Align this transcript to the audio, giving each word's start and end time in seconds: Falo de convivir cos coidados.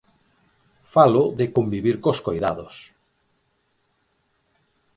Falo 0.93 1.23
de 1.39 1.45
convivir 1.57 1.95
cos 2.03 2.19
coidados. 2.27 2.75